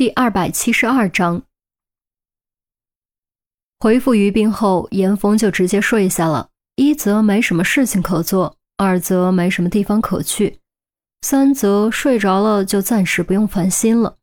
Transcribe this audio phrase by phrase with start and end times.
[0.00, 1.42] 第二百七十二章，
[3.78, 6.48] 回复于冰后，严峰就直接睡下了。
[6.76, 10.58] 一则没什么事情可做，二则没什么地方可去，
[11.20, 14.16] 三则睡着了就暂时不用烦心了。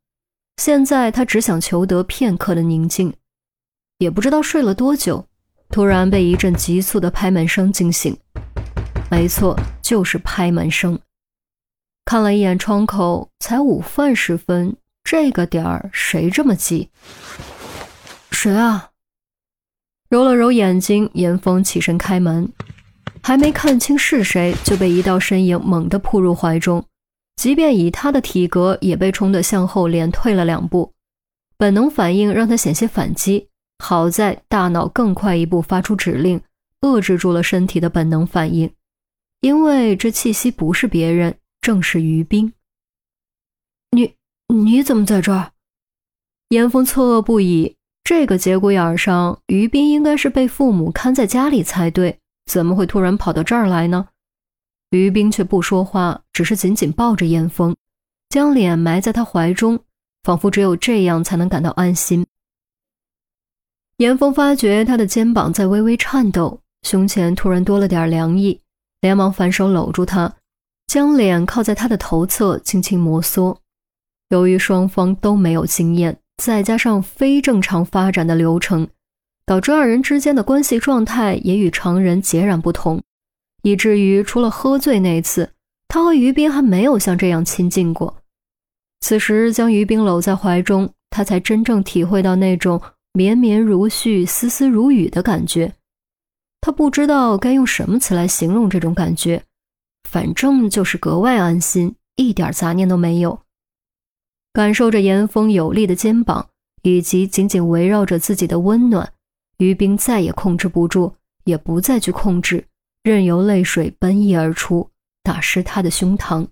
[0.56, 3.14] 现在他只想求得片刻的宁静。
[3.98, 5.24] 也不知道睡了多久，
[5.68, 8.18] 突然被一阵急促的拍门声惊醒。
[9.08, 10.98] 没错，就是拍门声。
[12.04, 14.76] 看了一眼窗口，才午饭时分。
[15.10, 16.90] 这个点儿谁这么急？
[18.30, 18.90] 谁啊？
[20.10, 22.52] 揉了揉眼睛，严峰起身开门，
[23.22, 26.84] 还没看清是谁，就被一道身影猛地扑入怀中。
[27.36, 30.92] 即便以他的体格，也被冲得向后连退了两步。
[31.56, 36.38] 本能反应让他险些反击，好在大脑更快一步发出指令，
[36.82, 38.70] 遏制住了身体的本能反应。
[39.40, 42.52] 因为这气息不是别人，正是于冰。
[44.48, 44.82] 你。
[44.82, 45.52] 怎么在这儿？
[46.48, 47.76] 严峰错愕不已。
[48.04, 54.08] 这个节骨眼上，于斌应该是被父母看在家里才对，怎么会突然跑到这儿来呢？
[54.90, 57.76] 于斌却不说话，只是紧紧抱着严峰，
[58.30, 59.78] 将脸埋在他怀中，
[60.22, 62.26] 仿佛只有这样才能感到安心。
[63.98, 68.58] 严峰发觉他的肩膀在微微颤抖，胸前突然多了点凉意，
[69.02, 70.34] 连忙反手搂住他，
[70.86, 73.58] 将脸靠在他的头侧，轻轻摩挲。
[74.30, 78.88] 由于双方都没有经验，再加上非正常发展的流程，
[79.46, 83.02] 导致二人之间的关系状态也与常人截然不同，
[83.62, 85.50] 以至于除了喝醉那次，
[85.88, 88.16] 他和于冰还没有像这样亲近过。
[89.00, 92.82] 此时将于冰搂在怀中，他才真正体会到那种
[93.12, 95.72] 绵绵如絮、丝丝如雨的感觉。
[96.60, 99.42] 他不知道该用什么词来形容这种感觉，
[100.10, 103.40] 反正就是格外安心，一点杂念都没有。
[104.52, 106.46] 感受着严峰有力的肩膀，
[106.82, 109.08] 以及紧紧围绕着自己的温暖，
[109.58, 111.12] 于冰再也控制不住，
[111.44, 112.64] 也不再去控制，
[113.02, 114.88] 任由泪水奔溢而出，
[115.22, 116.46] 打湿他的胸膛。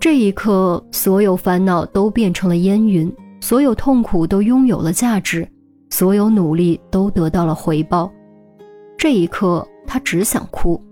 [0.00, 5.46] 这一刻，所有烦恼都变成了烟云，所有痛苦都拥有了价值，
[5.90, 8.10] 所有努力都得到了回报。
[8.98, 10.82] 这一刻，他只想哭，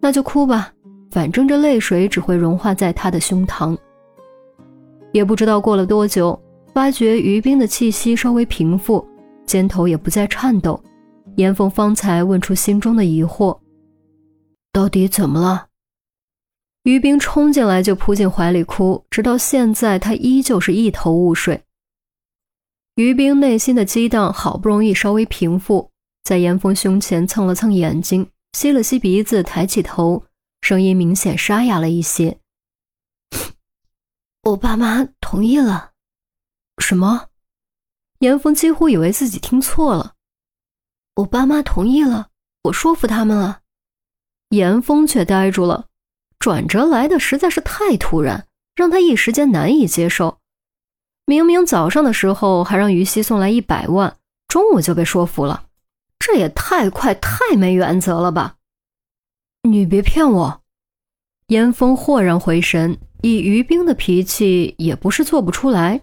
[0.00, 0.72] 那就哭吧，
[1.12, 3.76] 反正这泪水只会融化在他的胸膛。
[5.12, 6.40] 也不知道过了多久，
[6.72, 9.06] 发觉于冰的气息稍微平复，
[9.46, 10.80] 肩头也不再颤抖，
[11.36, 13.58] 严峰方才问出心中的疑惑：
[14.72, 15.66] 到底怎么了？
[16.84, 21.60] 于冰冲进来就扑进怀里哭，直到现在他依旧是一头雾水。
[22.94, 25.90] 于冰内心的激荡好不容易稍微平复，
[26.24, 30.22] 在严峰胸前蹭了蹭眼睛，吸了吸鼻子，抬起头，
[30.62, 32.39] 声音明显沙哑了一些。
[34.42, 35.90] 我爸妈同意了，
[36.78, 37.28] 什么？
[38.20, 40.14] 严峰几乎以为自己听错了。
[41.16, 42.30] 我爸妈同意了，
[42.62, 43.60] 我说服他们了。
[44.48, 45.88] 严峰却呆住了，
[46.38, 50.38] 转折来的实在是太突然，让他一时间难以接受。
[51.26, 54.16] 明明早上的时候还让于西送来一百万，
[54.48, 55.66] 中午就被说服了，
[56.18, 58.56] 这也太快太没原则了吧？
[59.64, 60.62] 你别骗我！
[61.48, 62.98] 严峰豁然回神。
[63.22, 66.02] 以于冰的脾气，也不是做不出来。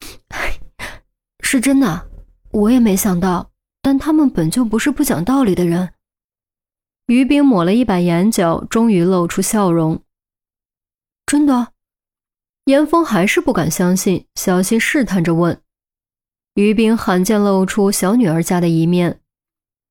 [1.42, 2.10] 是真的，
[2.50, 3.50] 我也没想到，
[3.82, 5.92] 但他们本就不是不讲道理的人。
[7.06, 10.02] 于冰抹了一把眼角，终于露出笑容。
[11.26, 11.72] 真的？
[12.66, 15.60] 严峰还是不敢相信，小心试探着问。
[16.54, 19.20] 于冰罕见露出小女儿家的一面。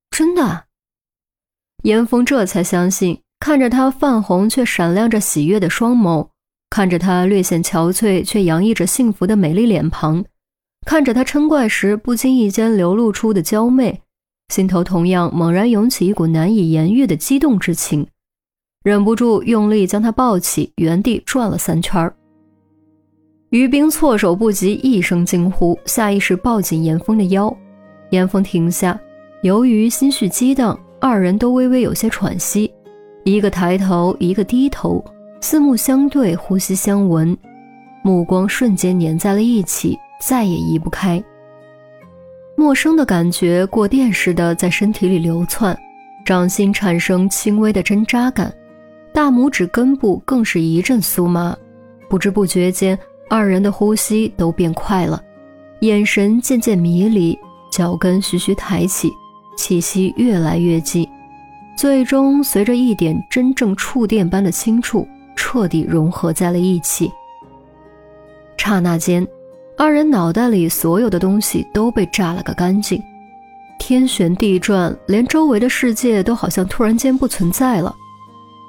[0.10, 0.68] 真的？
[1.84, 3.22] 严峰这才相信。
[3.42, 6.28] 看着他泛红却闪亮着喜悦的双眸，
[6.70, 10.24] 看着他略显憔悴却洋溢着幸福的美丽脸庞，
[10.86, 14.00] 看着他嗔怪时不经意间流露出的娇媚，
[14.50, 18.06] 心头同样猛然涌起一股难以言喻的激动之情，
[18.84, 22.16] 忍不住用力将他抱起，原地转了三圈儿。
[23.50, 27.52] 于冰措手不及，一声惊呼，下意识抱紧严峰的腰，
[28.12, 28.98] 严峰停下，
[29.42, 32.72] 由于心绪激荡，二人都微微有些喘息。
[33.24, 35.04] 一个抬头，一个低头，
[35.42, 37.38] 四目相对，呼吸相闻，
[38.04, 41.24] 目光瞬间粘在了一起，再也移不开。
[42.56, 45.78] 陌生的感觉过电似的在身体里流窜，
[46.26, 48.52] 掌心产生轻微的针扎感，
[49.14, 51.56] 大拇指根部更是一阵酥麻。
[52.10, 52.98] 不知不觉间，
[53.30, 55.22] 二人的呼吸都变快了，
[55.82, 57.38] 眼神渐渐迷离，
[57.72, 59.12] 脚跟徐徐抬起，
[59.56, 61.08] 气息越来越近。
[61.76, 67.12] 最终，随着一点真正触电般的轻触，彻底融合在了一起。
[68.58, 69.28] 刹那间，
[69.76, 73.02] 二人脑袋里所有的东西都被炸了个干净，
[73.80, 77.96] 天旋地转，连周围的世界都好像突然间不存在了，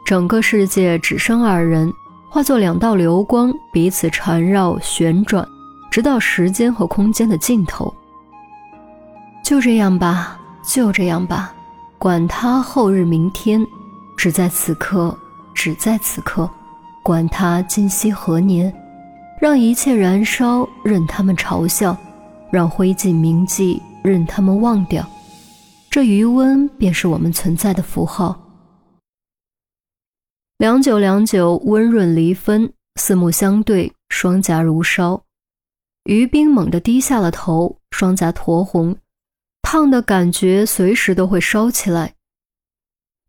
[0.06, 1.92] 整个世界只剩二人，
[2.30, 5.46] 化作两道流光，彼此缠绕旋转，
[5.90, 7.92] 直到时间和空间的尽头。
[9.44, 11.54] 就这样吧，就这样吧，
[12.02, 13.64] 管他后日明天，
[14.16, 15.16] 只在此刻，
[15.54, 16.50] 只在此刻。
[17.00, 18.74] 管他今夕何年，
[19.40, 21.96] 让一切燃烧，任他们嘲笑；
[22.50, 25.08] 让灰烬铭记，任他们忘掉。
[25.88, 28.36] 这余温便是我们存在的符号。
[30.58, 35.22] 良久良久，温润离分，四目相对，双颊如烧。
[36.06, 38.96] 于冰猛地低下了头，双颊酡红，
[39.72, 42.12] 烫的感觉随时都会烧起来。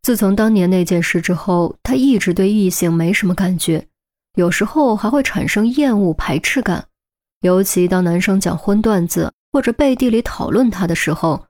[0.02, 3.88] 自从当年那件事之后，他一直对异性没什么感觉，
[4.36, 6.86] 有时候还会产生厌恶、排斥感。
[7.44, 11.46] 尤其当男生讲荤段子或者背地里讨论他的时候，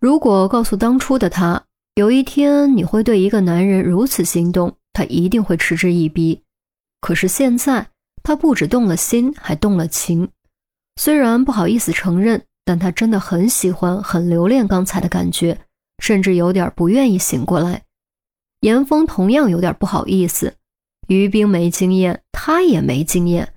[0.00, 1.64] 如果告诉当初的他，
[1.96, 6.44] 有一天你会对一个男人如此心动，他一定会嗤之以鼻。
[7.00, 7.88] 可是现在，
[8.22, 10.30] 他不止动了心，还动了情。
[11.00, 15.58] 虽然不好意思承认，但他真的很喜欢、很留恋刚才的感觉。
[16.02, 17.84] 甚至有点不愿意醒过来，
[18.60, 20.54] 严峰同样有点不好意思。
[21.06, 23.54] 于冰没经验，他也没经验。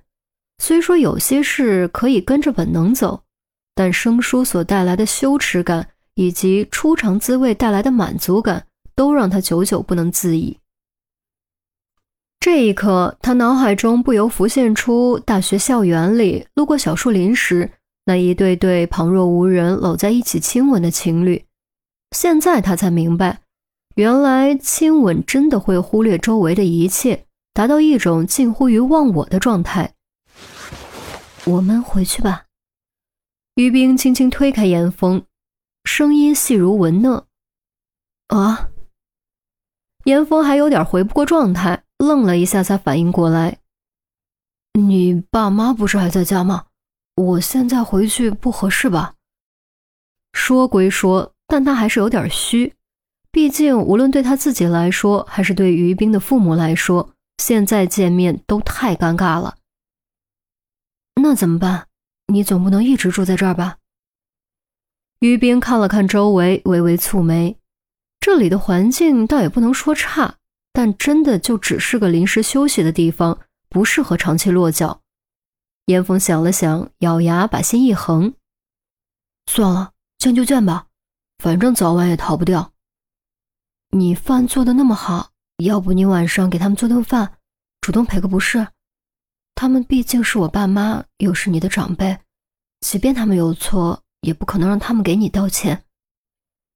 [0.56, 3.24] 虽说有些事可以跟着本能走，
[3.74, 10.58] 但生疏所带来的羞耻感，以及初尝滋味带来的满足感，都让他久久不能自已。
[12.40, 17.70] 这一刻，他脑海中不由浮现出大学校园里路过小树林时
[18.04, 21.44] 那一对对旁若无人搂在一起亲吻的情侣。
[22.10, 23.40] 现在他才明白，
[23.94, 29.94] 原来亲吻真的会忽略周围的一切，达到一种近乎于忘我的状态。
[31.44, 32.44] 我们回去吧。
[33.54, 35.24] 于冰轻轻推开严峰，
[35.84, 37.26] 声音细如蚊讷。
[38.28, 38.70] 啊！
[40.04, 43.58] 严峰还有点回不过状态，愣了一下才反应过来。
[44.72, 46.64] 你爸妈不是还在家吗？
[47.16, 49.14] 我现在回去不合适吧？
[50.32, 51.34] 说归说。
[51.48, 52.72] 但他还是有点虚，
[53.30, 59.56] 毕竟无论对他自己来说，还是对于冰的父母来说，现在见面都太尴尬了。
[61.20, 61.88] 那怎么办？
[62.28, 63.76] 你总不能一直住在这儿吧？
[65.20, 67.58] 于冰看了看周围，微微蹙眉。
[68.18, 70.36] 这里的环境倒也不能说差，
[70.72, 73.38] 但真的就只是个临时休息的地方，
[73.68, 75.01] 不适合长期落脚。
[75.86, 78.34] 严峰想了想，咬牙把心一横，
[79.46, 80.86] 算了，将就见吧。
[81.38, 82.72] 反正早晚也逃不掉。
[83.90, 87.38] 你饭做的那么好，要不你晚上给他们做顿饭，
[87.80, 88.68] 主动赔个不是？
[89.54, 92.18] 他们毕竟是我爸妈，又是你的长辈，
[92.80, 95.84] 即便他们有错，也不可能让他们给你道歉。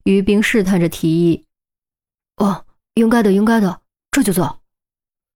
[0.04, 1.46] 于冰试探着提议
[2.36, 3.80] ：“哦，应该的，应该的，
[4.10, 4.60] 这就做。”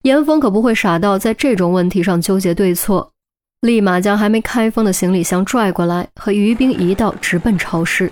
[0.03, 3.13] 严峰可不会傻到在这种问题上纠结对错，
[3.61, 8.11] 立马将还没开封的行李箱拽过来，和于冰一道直奔超市。